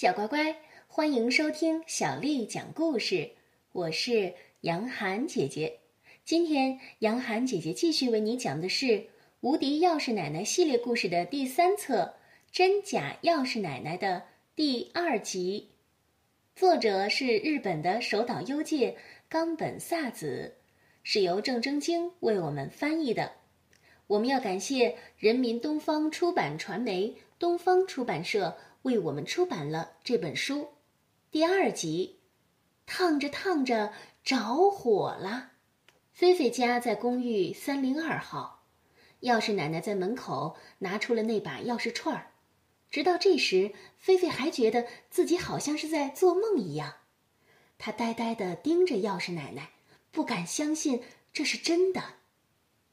[0.00, 0.56] 小乖乖，
[0.86, 3.32] 欢迎收听小丽讲故事。
[3.72, 5.80] 我是杨涵姐姐。
[6.24, 8.86] 今天，杨涵姐姐继续为你讲的是
[9.40, 12.14] 《无敌钥匙奶奶》系列故事的第三册
[12.52, 14.22] 《真假钥匙奶奶》的
[14.54, 15.70] 第二集。
[16.54, 18.96] 作者是日本的手岛优介、
[19.28, 20.54] 冈本萨子，
[21.02, 23.32] 是由郑征京为我们翻译的。
[24.06, 28.56] 我们要感谢人民东方出版传媒、东方出版社
[28.88, 30.70] 为我们出版了这本书。
[31.30, 32.20] 第二集，
[32.86, 33.92] 烫着烫着
[34.24, 35.50] 着火了。
[36.10, 38.64] 菲菲家在公寓三零二号，
[39.20, 42.32] 钥匙奶奶在门口拿出了那把钥匙串儿。
[42.90, 46.94] 直到这时，菲菲还觉得自己好像是在做梦一样。
[47.76, 49.72] 她呆呆地盯着钥匙奶奶，
[50.10, 52.02] 不敢相信这是真的。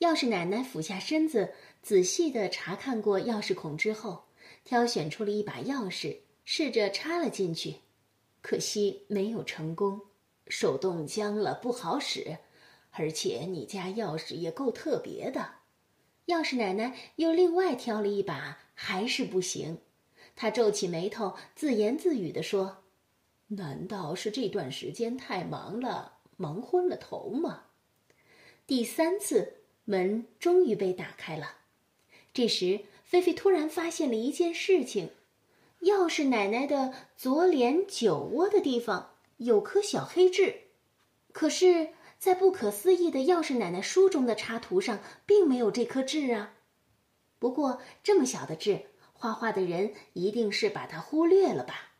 [0.00, 4.24] 钥匙奶奶俯下身子，仔细地查看过钥匙孔之后，
[4.64, 7.76] 挑选出了一把钥匙，试着插了进去。
[8.40, 10.00] 可惜没有成功，
[10.48, 12.38] 手动僵了，不好使。
[12.92, 15.56] 而且你家钥匙也够特别的。
[16.26, 19.78] 钥匙奶奶又另外挑了一把，还是不行。
[20.34, 22.84] 她皱起眉头，自言自语地说
[23.48, 27.64] ：“难道是这段时间太忙了，忙昏了头吗？”
[28.66, 29.58] 第三次。
[29.86, 31.58] 门终于被打开了，
[32.32, 35.10] 这时菲菲突然发现了一件事情：
[35.82, 40.62] 钥匙奶奶的左脸酒窝的地方有颗小黑痣，
[41.32, 46.54] 可是，在不可思议的钥匙奶奶书中的插图上并没有这颗痣啊。
[47.38, 51.92] 不过这么小的痣，画画的人一定是把它忽略了吧？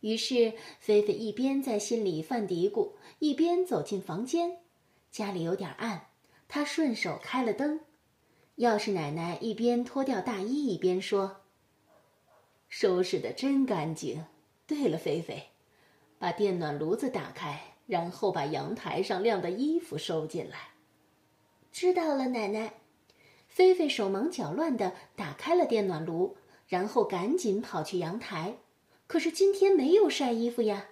[0.00, 4.60] 于是菲菲一边在心里犯嘀咕，一边走进房间。
[5.10, 6.06] 家里有点暗。
[6.48, 7.80] 她顺手开了灯，
[8.60, 11.38] 钥匙奶奶一边脱掉大衣一边说
[12.68, 14.26] ：“收拾的真干净。
[14.66, 15.44] 对了，菲菲，
[16.18, 20.72] 把电暖炉子打开，然后把阳台上晾的衣服收进来。”
[21.72, 22.74] 知道了，奶奶。
[23.48, 26.36] 菲菲手忙脚乱地打开了电暖炉，
[26.68, 28.58] 然后赶紧跑去阳台。
[29.06, 30.88] 可是今天没有晒衣服呀。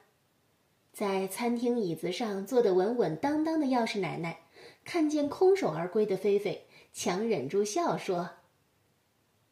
[0.90, 4.38] 在餐厅椅子上坐得稳稳当当的钥匙奶奶。
[4.84, 8.31] 看见空手而归的菲菲，强忍住笑说：“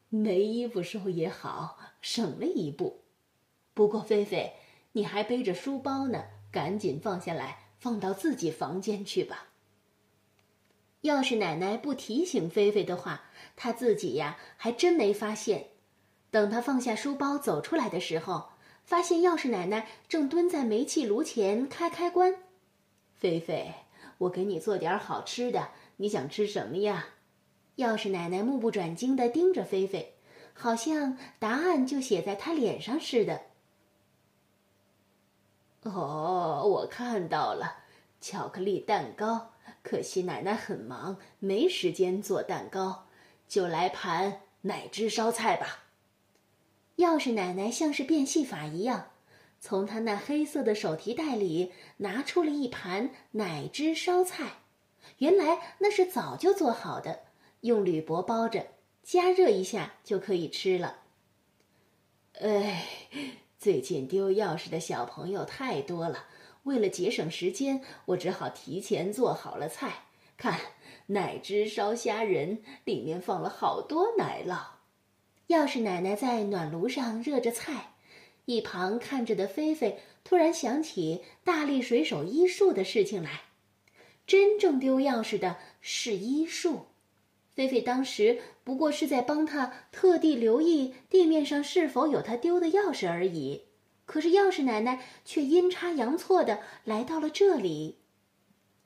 [0.09, 3.03] 没衣服收也好，省了一步。
[3.73, 4.53] 不过菲菲，
[4.91, 9.49] 你还背着书包呢，赶紧放下来，放到自己房间去吧。”
[11.01, 15.67] 要是奶奶不提醒菲菲的话，她自己呀还真没发现。
[16.29, 18.49] 等她放下书包走出来的时候，
[18.83, 22.35] 发现钥匙奶奶正蹲在煤气炉前开开关。
[23.13, 23.73] 菲菲。
[24.19, 27.09] 我给你做点好吃的，你想吃什么呀？
[27.77, 30.15] 钥匙奶奶目不转睛地盯着菲菲，
[30.53, 33.41] 好像答案就写在她脸上似的。
[35.83, 37.77] 哦，我看到了，
[38.19, 39.53] 巧克力蛋糕。
[39.83, 43.05] 可惜奶奶很忙，没时间做蛋糕，
[43.47, 45.83] 就来盘奶汁烧菜吧。
[46.97, 49.11] 钥匙奶奶像是变戏法一样。
[49.61, 54.57] 从她那黑色的手提袋里拿出了一盘奶汁烧菜，
[55.19, 57.26] 原来那是早就做好的，
[57.61, 58.67] 用铝箔包着，
[59.03, 60.99] 加热一下就可以吃了。
[62.39, 62.85] 哎，
[63.57, 66.25] 最近丢钥匙的小朋友太多了，
[66.63, 70.05] 为了节省时间，我只好提前做好了菜。
[70.37, 70.59] 看，
[71.07, 74.59] 奶汁烧虾仁，里面放了好多奶酪。
[75.47, 77.93] 钥匙奶奶在暖炉上热着菜。
[78.45, 83.41] 一旁看着的菲菲突然想起大力水手医术的事情来，
[84.25, 86.85] 真正丢钥匙的是医术，
[87.57, 93.63] 菲菲当时不过是在帮他特地留意地面上是否有他丢的钥匙而已。
[94.05, 97.97] 可是钥匙奶奶却阴差阳错的来到了这里，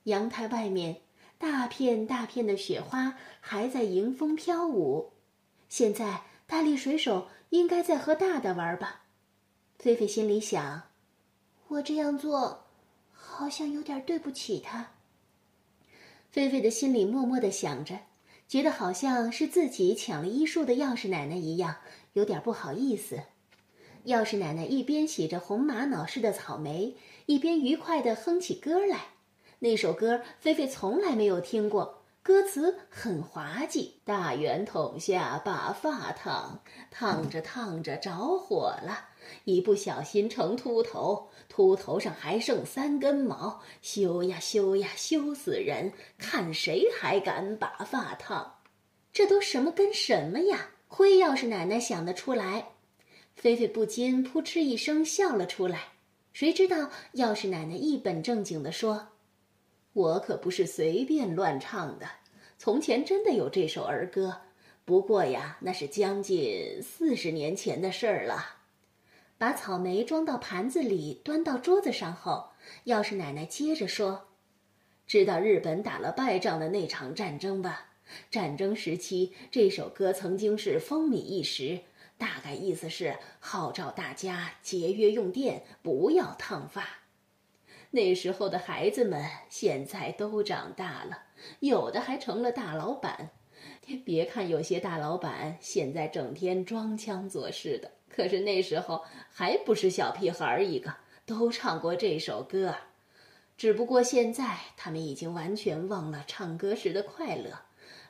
[0.04, 1.02] 阳台外面
[1.38, 5.12] 大片大片的雪花还在迎风飘舞，
[5.68, 9.02] 现在大力水手应该在和大大玩吧。
[9.78, 10.84] 菲菲心里想
[11.68, 12.68] ：“我这样做，
[13.12, 14.92] 好像有点对不起他。”
[16.32, 18.00] 菲菲的心里默默的想着，
[18.52, 21.78] 觉得好像是自己抢了医术的钥匙奶奶一样，
[22.12, 23.22] 有点不好意思。
[24.08, 29.06] 钥匙奶奶一边洗着红玛瑙似的草莓，一边愉快的哼起歌来。
[29.60, 32.01] 那首歌菲菲从来没有听过。
[32.24, 39.10] 歌词很滑稽，大圆筒下把发烫，烫着烫着着火了，
[39.44, 45.92] 一不小心成秃头，秃头上还剩三根毛，修呀修呀修死人！
[46.20, 48.58] 看谁还敢把发烫？
[49.12, 50.70] 这都什么跟什么呀？
[50.88, 52.68] 灰钥匙奶奶想得出来。
[53.34, 55.94] 菲菲不禁扑哧一声笑了出来。
[56.34, 59.08] 谁知道钥匙奶奶一本正经地说
[59.94, 62.08] ：“我可不是随便乱唱的，
[62.58, 64.42] 从前真的有这首儿歌，
[64.86, 68.58] 不过呀，那是将近四十年前的事儿了。”
[69.38, 72.52] 把草莓装到盘子里，端到桌子上后，
[72.84, 74.28] 要是奶奶接着说
[75.08, 77.88] ：“知道日本打了败仗的那场战争吧？
[78.30, 81.80] 战争时期，这首歌曾经是风靡一时。
[82.18, 87.01] 大概意思是号召大家节约用电，不要烫发。
[87.92, 91.24] 那时候的孩子们现在都长大了，
[91.60, 93.30] 有的还成了大老板。
[94.06, 100.94] 别看有些大老板现在整天装腔作势的。”可是那时候还不是小屁孩儿一个，
[101.26, 102.76] 都唱过这首歌，
[103.56, 107.62] 只不过现在他们已经完全忘了唱歌时的快乐，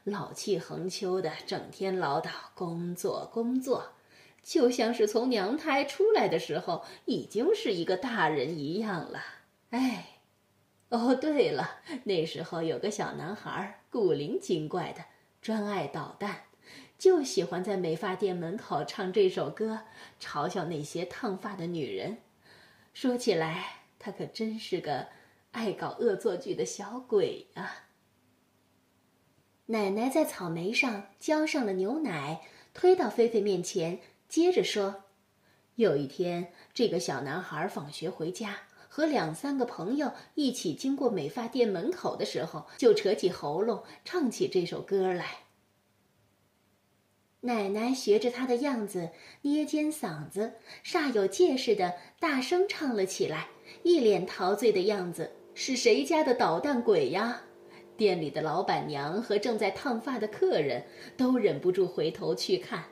[0.04, 3.92] 老气横秋的，整天唠叨工作工作，
[4.42, 9.22] 就像是从娘胎出来的时候已经是一个大人一样了。
[9.72, 10.20] 哎，
[10.90, 15.04] 哦对了，那时候有个小男孩，古灵精怪的，
[15.42, 16.44] 专爱捣蛋。
[16.98, 19.80] 就喜欢在美发店门口唱这首歌，
[20.20, 22.20] 嘲笑那些烫发的女人。
[22.94, 25.08] 说起来，他可真是个
[25.52, 27.88] 爱搞恶作剧的小鬼啊！
[29.68, 32.42] 奶奶在草莓上浇上了牛奶，
[32.74, 35.06] 推到菲菲面前，接着说
[35.76, 38.58] ：“有一天，这个小男孩放学回家，
[38.94, 45.44] 和两三个朋友一起经过美发店门口的时候，就扯起喉咙唱起这首歌来。”
[47.40, 49.12] 奶奶学着他的样子，
[49.44, 53.48] 捏尖嗓子，煞有介事的大声唱了起来，
[53.84, 55.32] 一脸陶醉的样子。
[55.54, 57.44] 是谁家的捣蛋鬼呀？
[57.96, 60.84] 店里的老板娘和正在烫发的客人
[61.16, 62.84] 都忍不住回头去看。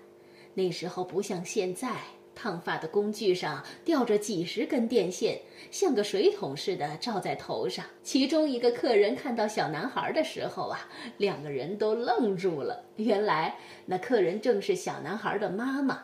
[0.53, 1.97] 那时候不像现在。
[2.41, 5.37] 烫发的工具上吊着几十根电线，
[5.71, 7.85] 像个水桶似的罩在头上。
[8.01, 10.87] 其中一个客人看到小男孩的时候啊，
[11.17, 12.81] 两个人都愣住了。
[12.95, 16.01] 原来那客人正是小男孩的妈妈。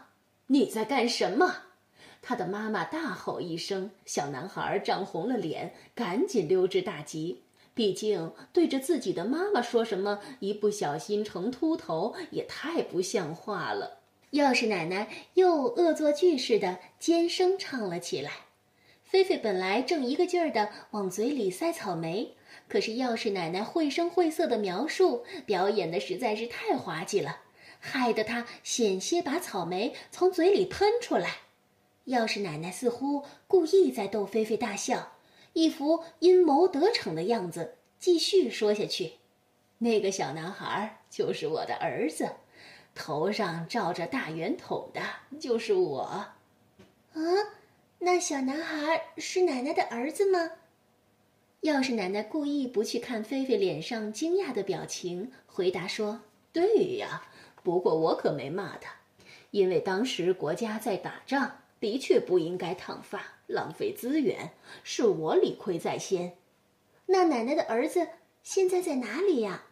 [0.48, 1.56] 你在干什么？
[2.22, 7.44] 他的妈妈大吼一声，小男孩涨红了脸，赶紧溜之大吉。
[7.74, 14.02] 毕竟对着自己的妈妈说什么一不小心成秃头，也太不像话了。
[14.36, 18.32] 钥匙奶奶又恶作剧似的尖声唱了起来。
[19.02, 22.36] 菲菲本来正一个劲儿的往嘴里塞草莓，
[22.68, 27.44] 可是钥匙奶奶绘声绘色的描述，表演的实在是太滑稽了，
[27.80, 31.30] 害得她险些把草莓从嘴里喷出来。
[32.08, 35.14] 钥匙奶奶似乎故意在逗菲菲大笑，
[35.54, 39.14] 一副阴谋得逞的样子，继续说下去
[39.80, 42.32] ：“那个小男孩就是我的儿子。”
[42.96, 45.02] 头上罩着大圆筒的
[45.38, 46.34] 就是我，啊，
[48.00, 50.52] 那小男孩是奶奶的儿子吗？
[51.62, 56.22] 要是奶奶故意不去看菲菲脸上惊讶的表情，回答说
[56.54, 57.24] ：“对呀，
[57.64, 58.94] 不过我可没骂他，
[59.52, 64.52] 因为当时国家在打仗，的确不应该烫发，浪费资源，
[64.84, 66.38] 是我理亏在先。
[67.08, 68.08] 那奶奶的儿子
[68.42, 69.64] 现在在哪里呀？”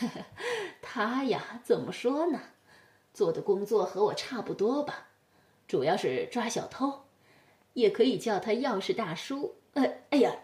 [0.80, 2.40] 他呀，怎么说呢？
[3.14, 5.08] 做的工作和我差不多吧，
[5.68, 7.04] 主要是抓小偷，
[7.74, 9.56] 也可以叫他钥匙大叔。
[9.74, 10.34] 呃，哎呀，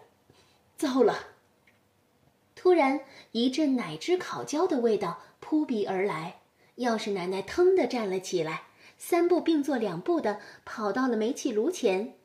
[0.77, 1.15] 糟了！
[2.55, 3.01] 突然
[3.31, 6.41] 一阵奶汁烤焦的味道扑鼻而来，
[6.77, 8.63] 钥匙奶奶腾地站了起来，
[8.97, 12.17] 三步并作两步的跑到了煤气炉前。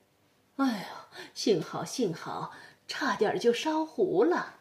[0.57, 2.53] 哎呀，幸好幸好，
[2.87, 4.57] 差点就烧糊了。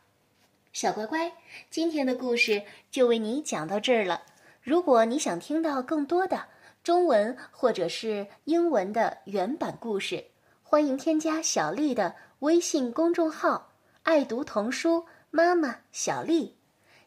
[0.73, 1.31] 小乖乖，
[1.69, 4.23] 今天的故事就为你讲到这儿了。
[4.63, 6.47] 如果你想听到更多的
[6.83, 10.25] 中文或者是英文的原版故事，
[10.63, 16.57] 欢迎添加小丽的微信公众号“爱读童书妈妈小丽”。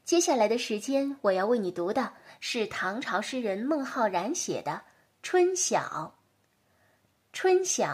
[0.05, 4.71] 接下来的时间，我要为你读的是唐朝诗人孟浩然写的
[5.25, 5.81] 《春晓》。
[7.33, 7.85] 《春晓》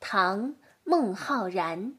[0.00, 0.50] 唐·
[0.84, 1.94] 孟浩然。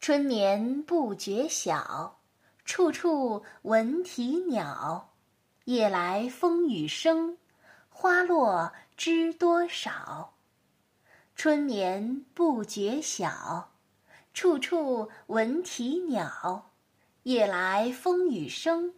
[0.00, 2.20] 春眠不觉晓，
[2.64, 5.12] 处处闻啼鸟。
[5.64, 7.36] 夜来风雨声，
[7.90, 10.34] 花落知多少。
[11.34, 13.70] 春眠不觉晓，
[14.32, 16.70] 处处闻啼鸟。
[17.24, 18.94] 夜来风雨声，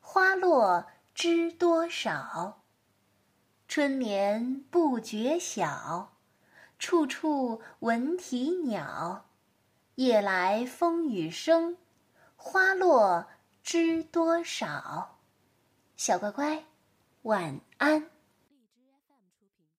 [0.00, 2.62] 花落知多少。
[3.66, 6.12] 春眠不觉晓，
[6.78, 9.24] 处处闻啼鸟。
[9.96, 11.76] 夜来风雨声，
[12.34, 13.26] 花落
[13.62, 15.18] 知多少。
[15.96, 16.64] 小乖乖，
[17.22, 18.10] 晚安。